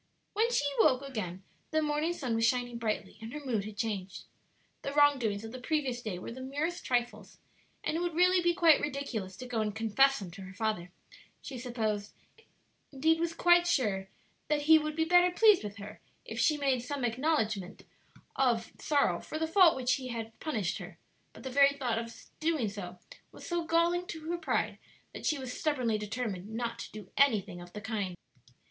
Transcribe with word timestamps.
When 0.33 0.51
she 0.51 0.65
awoke 0.79 1.03
again 1.03 1.43
the 1.69 1.79
morning 1.79 2.11
sun 2.11 2.33
was 2.33 2.43
shining 2.43 2.79
brightly, 2.79 3.19
and 3.21 3.31
her 3.33 3.45
mood 3.45 3.65
had 3.65 3.77
changed. 3.77 4.23
The 4.81 4.93
wrong 4.93 5.19
doings 5.19 5.43
of 5.43 5.51
the 5.51 5.59
previous 5.59 6.01
day 6.01 6.17
were 6.17 6.31
the 6.31 6.41
merest 6.41 6.83
trifles, 6.83 7.37
and 7.83 7.95
it 7.95 7.99
would 7.99 8.15
really 8.15 8.41
be 8.41 8.55
quite 8.55 8.81
ridiculous 8.81 9.37
to 9.37 9.45
go 9.45 9.61
and 9.61 9.75
confess 9.75 10.17
them 10.17 10.31
to 10.31 10.41
her 10.41 10.55
father; 10.55 10.91
she 11.39 11.59
supposed, 11.59 12.13
indeed 12.91 13.19
was 13.19 13.35
quite 13.35 13.67
sure, 13.67 14.07
that 14.47 14.63
ha 14.67 14.79
would 14.81 14.95
be 14.95 15.05
better 15.05 15.29
pleased 15.29 15.63
with 15.63 15.75
her 15.77 16.01
if 16.25 16.39
she 16.39 16.57
made 16.57 16.81
some 16.81 17.05
acknowledgment 17.05 17.83
of 18.35 18.71
sorrow 18.79 19.19
for 19.19 19.37
the 19.37 19.45
fault 19.45 19.73
for 19.75 19.77
which 19.77 19.93
he 19.97 20.07
had 20.07 20.39
punished 20.39 20.79
her; 20.79 20.97
but 21.31 21.43
the 21.43 21.51
very 21.51 21.73
thought 21.77 21.99
of 21.99 22.23
doing 22.39 22.67
so 22.67 22.97
was 23.31 23.45
so 23.45 23.65
galling 23.65 24.07
to 24.07 24.21
her 24.31 24.37
pride 24.39 24.79
that 25.13 25.27
she 25.27 25.37
was 25.37 25.53
stubbornly 25.53 25.99
determined 25.99 26.49
not 26.49 26.79
to 26.79 26.91
do 26.91 27.11
anything 27.17 27.61
of 27.61 27.73
the 27.73 27.81
kind. 27.81 28.17